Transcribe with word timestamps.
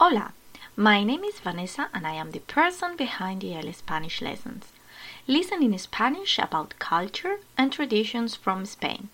Hola, 0.00 0.32
my 0.76 1.02
name 1.02 1.24
is 1.24 1.40
Vanessa 1.40 1.88
and 1.92 2.06
I 2.06 2.12
am 2.12 2.30
the 2.30 2.38
person 2.38 2.96
behind 2.96 3.40
the 3.40 3.56
L 3.56 3.72
Spanish 3.72 4.22
lessons. 4.22 4.66
Listen 5.26 5.60
in 5.60 5.76
Spanish 5.76 6.38
about 6.38 6.78
culture 6.78 7.40
and 7.56 7.72
traditions 7.72 8.36
from 8.36 8.64
Spain. 8.64 9.08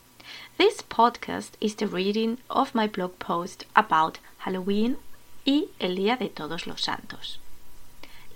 This 0.58 0.82
podcast 0.82 1.52
is 1.58 1.74
the 1.74 1.86
reading 1.86 2.36
of 2.50 2.74
my 2.74 2.86
blog 2.86 3.18
post 3.18 3.64
about 3.74 4.18
Halloween 4.40 4.98
y 5.46 5.68
el 5.80 5.96
Día 5.96 6.18
de 6.18 6.28
Todos 6.28 6.66
los 6.66 6.82
Santos. 6.82 7.38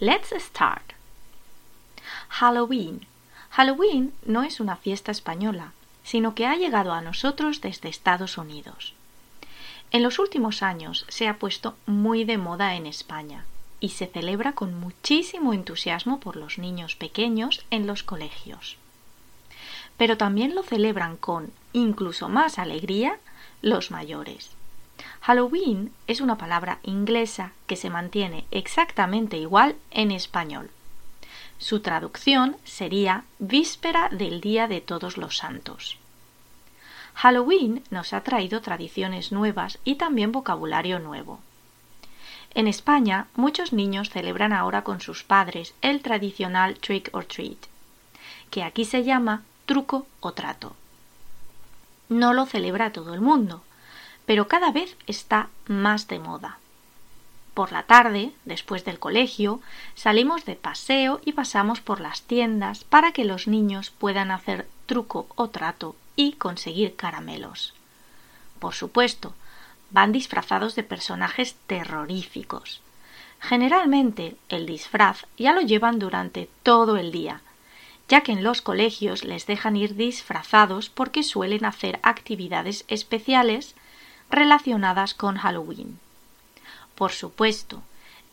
Let's 0.01 0.33
start. 0.43 0.95
Halloween. 2.41 3.05
Halloween 3.51 4.15
no 4.25 4.41
es 4.41 4.59
una 4.59 4.77
fiesta 4.77 5.13
española, 5.13 5.73
sino 6.03 6.35
que 6.35 6.47
ha 6.47 6.57
llegado 6.57 6.95
a 6.95 7.03
nosotros 7.03 7.61
desde 7.61 7.91
Estados 7.91 8.39
Unidos. 8.39 8.95
En 9.91 10.03
los 10.03 10.19
últimos 10.19 10.63
años 10.63 11.07
se 11.09 11.29
ha 11.29 11.39
puesto 11.39 11.77
muy 11.87 12.25
de 12.25 12.37
moda 12.37 12.75
en 12.75 12.87
España 12.87 13.45
y 13.81 13.91
se 13.91 14.07
celebra 14.07 14.53
con 14.55 14.75
muchísimo 14.75 15.55
entusiasmo 15.55 16.21
por 16.21 16.37
los 16.37 16.59
niños 16.59 16.95
pequeños 16.95 17.65
en 17.71 17.87
los 17.87 18.03
colegios. 18.03 18.77
Pero 19.97 20.17
también 20.17 20.55
lo 20.55 20.63
celebran 20.63 21.17
con 21.17 21.53
incluso 21.73 22.29
más 22.29 22.59
alegría 22.59 23.19
los 23.63 23.91
mayores. 23.91 24.51
Halloween 25.21 25.93
es 26.07 26.21
una 26.21 26.37
palabra 26.37 26.81
inglesa 26.83 27.53
que 27.67 27.77
se 27.77 27.91
mantiene 27.91 28.45
exactamente 28.51 29.37
igual 29.39 29.77
en 29.91 30.11
español. 30.11 30.71
Su 31.59 31.81
traducción 31.81 32.57
sería 32.65 33.25
víspera 33.39 34.09
del 34.11 34.41
Día 34.41 34.69
de 34.69 34.81
Todos 34.81 35.17
los 35.17 35.39
Santos. 35.39 35.99
Halloween 37.19 37.83
nos 37.91 38.13
ha 38.13 38.21
traído 38.21 38.61
tradiciones 38.61 39.33
nuevas 39.33 39.81
y 39.83 39.97
también 39.97 40.31
vocabulario 40.31 41.01
nuevo. 41.01 41.41
En 42.55 42.69
España, 42.69 43.27
muchos 43.35 43.73
niños 43.73 44.11
celebran 44.11 44.53
ahora 44.53 44.85
con 44.85 45.01
sus 45.01 45.25
padres 45.25 45.75
el 45.83 46.01
tradicional 46.01 46.77
trick 46.77 47.11
or 47.13 47.25
treat, 47.25 47.59
que 48.53 48.63
aquí 48.63 48.85
se 48.85 49.03
llama 49.03 49.43
truco 49.67 50.07
o 50.21 50.31
trato. 50.31 50.77
No 52.09 52.35
lo 52.35 52.47
celebra 52.47 52.93
todo 52.93 53.15
el 53.15 53.21
mundo, 53.21 53.65
pero 54.25 54.47
cada 54.47 54.71
vez 54.71 54.97
está 55.09 55.49
más 55.67 56.07
de 56.07 56.21
moda. 56.21 56.59
Por 57.53 57.73
la 57.73 57.83
tarde, 57.83 58.31
después 58.45 58.85
del 58.85 59.01
colegio, 59.01 59.61
salimos 59.97 60.45
de 60.45 60.55
paseo 60.55 61.21
y 61.25 61.33
pasamos 61.33 61.81
por 61.81 61.99
las 61.99 62.23
tiendas 62.23 62.85
para 62.85 63.11
que 63.11 63.25
los 63.25 63.49
niños 63.49 63.91
puedan 63.91 64.31
hacer 64.31 64.69
truco 64.87 65.27
o 65.35 65.49
trato 65.49 65.97
y 66.19 66.33
conseguir 66.33 66.97
caramelos. 66.97 67.75
Por 68.59 68.75
supuesto, 68.75 69.35
van 69.91 70.11
disfrazados 70.11 70.75
de 70.75 70.83
personajes 70.83 71.55
terroríficos. 71.69 72.83
Generalmente 73.39 74.37
el 74.49 74.67
disfraz 74.67 75.27
ya 75.39 75.53
lo 75.53 75.61
llevan 75.61 76.01
durante 76.01 76.51
todo 76.65 76.97
el 76.97 77.13
día, 77.13 77.41
ya 78.09 78.23
que 78.23 78.33
en 78.33 78.43
los 78.43 78.63
colegios 78.63 79.23
les 79.23 79.47
dejan 79.47 79.77
ir 79.77 79.95
disfrazados 79.95 80.91
porque 80.91 81.23
suelen 81.23 81.65
hacer 81.65 82.01
actividades 82.03 82.85
especiales 82.89 83.77
relacionadas 84.29 85.15
con 85.15 85.37
Halloween. 85.37 86.01
Por 86.97 87.13
supuesto, 87.13 87.81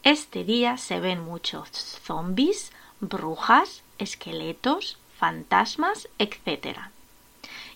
este 0.01 0.43
día 0.43 0.77
se 0.77 0.99
ven 0.99 1.23
muchos 1.23 1.69
zombies, 1.69 2.71
brujas, 2.99 3.83
esqueletos, 3.99 4.97
fantasmas, 5.19 6.09
etc. 6.17 6.94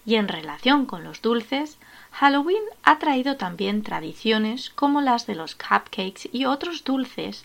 Y 0.06 0.16
en 0.16 0.28
relación 0.28 0.86
con 0.86 1.04
los 1.04 1.22
dulces, 1.22 1.78
Halloween 2.12 2.64
ha 2.84 3.00
traído 3.00 3.38
también 3.38 3.84
tradiciones 3.84 4.70
como 4.70 5.02
las 5.02 5.28
de 5.28 5.36
los 5.36 5.56
cupcakes 5.56 6.30
y 6.32 6.46
otros 6.46 6.84
dulces 6.84 7.44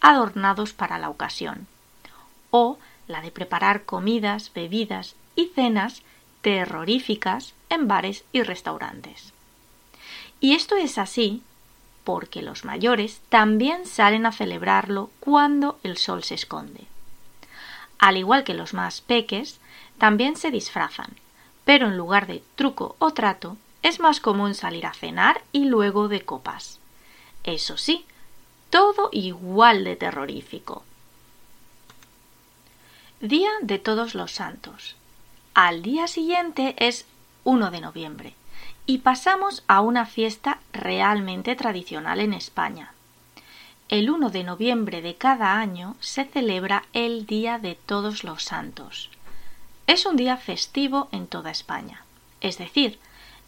adornados 0.00 0.72
para 0.72 0.98
la 0.98 1.08
ocasión, 1.08 1.66
o 2.50 2.78
la 3.08 3.20
de 3.20 3.30
preparar 3.30 3.84
comidas, 3.84 4.52
bebidas 4.54 5.16
y 5.34 5.46
cenas 5.54 6.02
terroríficas 6.42 7.54
en 7.70 7.88
bares 7.88 8.24
y 8.32 8.42
restaurantes. 8.42 9.32
Y 10.40 10.54
esto 10.54 10.76
es 10.76 10.98
así 10.98 11.42
porque 12.04 12.42
los 12.42 12.66
mayores 12.66 13.22
también 13.30 13.86
salen 13.86 14.26
a 14.26 14.32
celebrarlo 14.32 15.10
cuando 15.20 15.78
el 15.82 15.96
sol 15.96 16.22
se 16.22 16.34
esconde. 16.34 16.84
Al 17.98 18.18
igual 18.18 18.44
que 18.44 18.52
los 18.52 18.74
más 18.74 19.00
peques, 19.00 19.58
también 19.96 20.36
se 20.36 20.50
disfrazan, 20.50 21.16
pero 21.64 21.88
en 21.88 21.96
lugar 21.96 22.26
de 22.26 22.42
truco 22.56 22.96
o 22.98 23.12
trato, 23.12 23.56
es 23.82 24.00
más 24.00 24.20
común 24.20 24.54
salir 24.54 24.86
a 24.86 24.94
cenar 24.94 25.42
y 25.52 25.66
luego 25.66 26.08
de 26.08 26.22
copas. 26.22 26.78
Eso 27.42 27.76
sí, 27.76 28.06
todo 28.70 29.10
igual 29.12 29.84
de 29.84 29.96
terrorífico. 29.96 30.82
Día 33.20 33.50
de 33.62 33.78
Todos 33.78 34.14
los 34.14 34.32
Santos. 34.32 34.96
Al 35.54 35.82
día 35.82 36.08
siguiente 36.08 36.74
es 36.78 37.06
1 37.44 37.70
de 37.70 37.80
noviembre 37.80 38.34
y 38.86 38.98
pasamos 38.98 39.62
a 39.66 39.80
una 39.80 40.04
fiesta 40.04 40.58
realmente 40.72 41.54
tradicional 41.56 42.20
en 42.20 42.34
España. 42.34 42.92
El 43.88 44.10
1 44.10 44.30
de 44.30 44.44
noviembre 44.44 45.02
de 45.02 45.14
cada 45.14 45.58
año 45.58 45.96
se 46.00 46.24
celebra 46.24 46.84
el 46.92 47.26
Día 47.26 47.58
de 47.58 47.74
Todos 47.74 48.24
los 48.24 48.42
Santos. 48.42 49.10
Es 49.86 50.06
un 50.06 50.16
día 50.16 50.38
festivo 50.38 51.08
en 51.12 51.26
toda 51.26 51.50
España, 51.50 52.04
es 52.40 52.56
decir, 52.56 52.98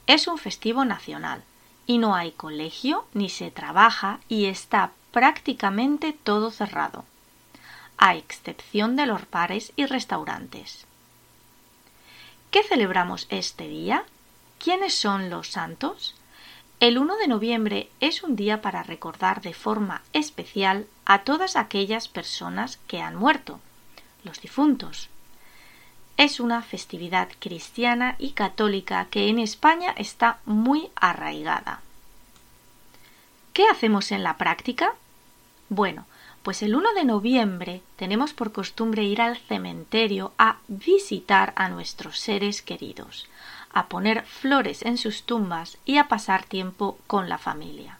es 0.06 0.26
un 0.26 0.36
festivo 0.36 0.84
nacional, 0.84 1.42
y 1.86 1.96
no 1.96 2.14
hay 2.14 2.32
colegio 2.32 3.06
ni 3.14 3.30
se 3.30 3.50
trabaja 3.50 4.20
y 4.28 4.44
está 4.44 4.92
prácticamente 5.12 6.12
todo 6.12 6.50
cerrado, 6.50 7.06
a 7.96 8.16
excepción 8.16 8.96
de 8.96 9.06
los 9.06 9.30
bares 9.30 9.72
y 9.76 9.86
restaurantes. 9.86 10.86
¿Qué 12.50 12.62
celebramos 12.62 13.26
este 13.30 13.66
día? 13.66 14.04
¿Quiénes 14.58 14.94
son 14.94 15.30
los 15.30 15.48
santos? 15.48 16.14
El 16.80 16.98
1 16.98 17.16
de 17.16 17.28
noviembre 17.28 17.90
es 18.00 18.22
un 18.22 18.36
día 18.36 18.60
para 18.60 18.82
recordar 18.82 19.40
de 19.40 19.54
forma 19.54 20.02
especial 20.12 20.86
a 21.06 21.22
todas 21.22 21.56
aquellas 21.56 22.08
personas 22.08 22.78
que 22.88 23.00
han 23.00 23.16
muerto, 23.16 23.58
los 24.22 24.42
difuntos. 24.42 25.08
Es 26.16 26.40
una 26.40 26.62
festividad 26.62 27.28
cristiana 27.40 28.16
y 28.18 28.30
católica 28.30 29.06
que 29.10 29.28
en 29.28 29.38
España 29.38 29.92
está 29.98 30.38
muy 30.46 30.88
arraigada. 30.96 31.82
¿Qué 33.52 33.66
hacemos 33.68 34.10
en 34.12 34.22
la 34.22 34.38
práctica? 34.38 34.94
Bueno, 35.68 36.06
pues 36.42 36.62
el 36.62 36.74
1 36.74 36.94
de 36.94 37.04
noviembre 37.04 37.82
tenemos 37.96 38.32
por 38.32 38.52
costumbre 38.52 39.04
ir 39.04 39.20
al 39.20 39.36
cementerio 39.36 40.32
a 40.38 40.56
visitar 40.68 41.52
a 41.54 41.68
nuestros 41.68 42.18
seres 42.18 42.62
queridos, 42.62 43.28
a 43.70 43.88
poner 43.88 44.24
flores 44.24 44.82
en 44.82 44.96
sus 44.96 45.24
tumbas 45.24 45.76
y 45.84 45.98
a 45.98 46.08
pasar 46.08 46.44
tiempo 46.44 46.98
con 47.06 47.28
la 47.28 47.36
familia. 47.36 47.98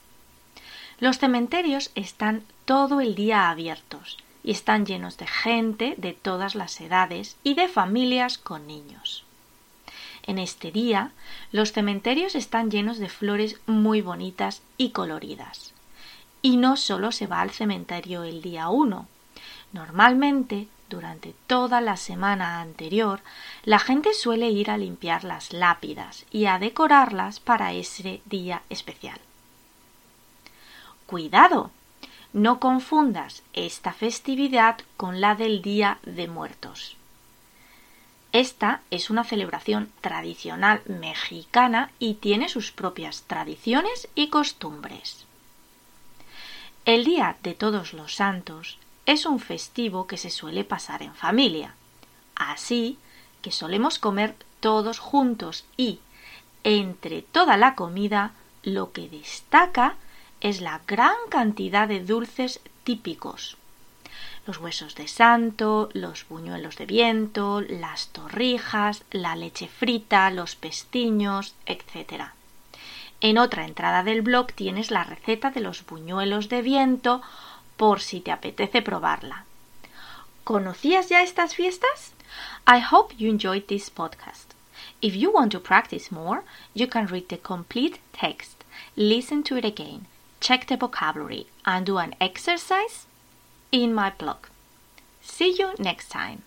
Los 0.99 1.19
cementerios 1.19 1.91
están 1.93 2.41
todo 2.65 2.99
el 2.99 3.13
día 3.13 3.51
abiertos 3.51 4.17
y 4.47 4.51
están 4.51 4.85
llenos 4.85 5.17
de 5.17 5.27
gente 5.27 5.95
de 5.97 6.13
todas 6.13 6.55
las 6.55 6.79
edades 6.79 7.35
y 7.43 7.55
de 7.55 7.67
familias 7.67 8.37
con 8.37 8.65
niños. 8.65 9.25
En 10.23 10.39
este 10.39 10.71
día, 10.71 11.11
los 11.51 11.73
cementerios 11.73 12.33
están 12.33 12.71
llenos 12.71 12.97
de 12.97 13.09
flores 13.09 13.59
muy 13.65 13.99
bonitas 13.99 14.61
y 14.77 14.91
coloridas. 14.91 15.73
Y 16.41 16.55
no 16.55 16.77
solo 16.77 17.11
se 17.11 17.27
va 17.27 17.41
al 17.41 17.51
cementerio 17.51 18.23
el 18.23 18.41
día 18.41 18.69
1. 18.69 19.05
Normalmente 19.73 20.69
durante 20.89 21.35
toda 21.47 21.81
la 21.81 21.97
semana 21.97 22.61
anterior, 22.61 23.19
la 23.65 23.79
gente 23.79 24.13
suele 24.13 24.49
ir 24.49 24.71
a 24.71 24.77
limpiar 24.77 25.25
las 25.25 25.51
lápidas 25.51 26.25
y 26.31 26.45
a 26.45 26.57
decorarlas 26.57 27.41
para 27.41 27.73
ese 27.73 28.21
día 28.23 28.61
especial. 28.69 29.19
Cuidado, 31.05 31.71
no 32.37 32.59
confundas 32.59 33.41
esta 33.53 33.93
festividad 33.93 34.77
con 34.95 35.21
la 35.21 35.33
del 35.33 35.63
Día 35.63 35.97
de 36.03 36.27
Muertos. 36.27 36.95
Esta 38.31 38.81
es 38.91 39.09
una 39.09 39.23
celebración 39.23 39.91
tradicional 40.01 40.83
mexicana 40.85 41.89
y 41.97 42.13
tiene 42.13 42.47
sus 42.47 42.71
propias 42.71 43.23
tradiciones 43.23 44.07
y 44.13 44.27
costumbres. 44.27 45.25
El 46.85 47.05
Día 47.05 47.37
de 47.41 47.55
Todos 47.55 47.93
los 47.93 48.13
Santos 48.13 48.77
es 49.07 49.25
un 49.25 49.39
festivo 49.39 50.05
que 50.05 50.17
se 50.17 50.29
suele 50.29 50.63
pasar 50.63 51.01
en 51.01 51.15
familia. 51.15 51.73
Así 52.35 52.99
que 53.41 53.51
solemos 53.51 53.97
comer 53.97 54.35
todos 54.59 54.99
juntos 54.99 55.65
y, 55.75 56.01
entre 56.63 57.23
toda 57.23 57.57
la 57.57 57.73
comida, 57.73 58.33
lo 58.61 58.91
que 58.91 59.09
destaca 59.09 59.95
es 60.41 60.61
la 60.61 60.81
gran 60.87 61.15
cantidad 61.29 61.87
de 61.87 62.03
dulces 62.03 62.59
típicos. 62.83 63.57
Los 64.45 64.59
huesos 64.59 64.95
de 64.95 65.07
santo, 65.07 65.89
los 65.93 66.27
buñuelos 66.27 66.77
de 66.77 66.85
viento, 66.85 67.61
las 67.61 68.07
torrijas, 68.09 69.03
la 69.11 69.35
leche 69.35 69.67
frita, 69.67 70.29
los 70.31 70.55
pestiños, 70.55 71.53
etc. 71.65 72.31
En 73.19 73.37
otra 73.37 73.65
entrada 73.65 74.03
del 74.03 74.21
blog 74.21 74.53
tienes 74.53 74.91
la 74.91 75.03
receta 75.03 75.51
de 75.51 75.59
los 75.59 75.85
buñuelos 75.85 76.49
de 76.49 76.61
viento 76.61 77.21
por 77.75 77.99
si 77.99 78.21
te 78.21 78.31
apetece 78.31 78.81
probarla. 78.81 79.45
¿Conocías 80.43 81.09
ya 81.09 81.23
estas 81.23 81.55
fiestas? 81.55 82.13
I 82.65 82.81
hope 82.91 83.15
you 83.17 83.29
enjoyed 83.29 83.65
this 83.65 83.89
podcast. 83.89 84.53
If 85.01 85.15
you 85.15 85.31
want 85.31 85.51
to 85.51 85.59
practice 85.59 86.11
more, 86.11 86.43
you 86.73 86.87
can 86.87 87.07
read 87.07 87.27
the 87.27 87.39
complete 87.39 87.99
text, 88.13 88.63
listen 88.95 89.43
to 89.43 89.57
it 89.57 89.65
again, 89.65 90.07
check 90.39 90.67
the 90.67 90.77
vocabulary, 90.77 91.47
and 91.65 91.85
do 91.85 91.97
an 91.97 92.15
exercise 92.21 93.05
in 93.71 93.93
my 93.93 94.11
blog. 94.11 94.47
See 95.21 95.55
you 95.57 95.73
next 95.79 96.09
time. 96.09 96.43